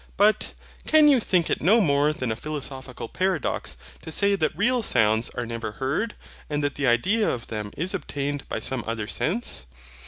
[0.17, 0.53] But,
[0.87, 5.29] can you think it no more than a philosophical paradox, to say that REAL SOUNDS
[5.37, 6.15] ARE NEVER HEARD,
[6.49, 9.67] and that the idea of them is obtained by some other sense?